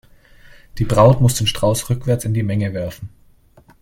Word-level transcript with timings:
Die 0.79 0.83
Braut 0.83 1.21
muss 1.21 1.35
den 1.35 1.45
Strauß 1.45 1.91
rückwärts 1.91 2.25
in 2.25 2.33
die 2.33 2.41
Menge 2.41 2.73
werfen. 2.73 3.09